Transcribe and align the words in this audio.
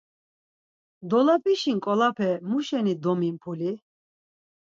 Dolap̌işi 1.09 1.71
nǩolape 1.77 2.29
muşeni 2.49 2.93
domimpuli? 3.03 3.71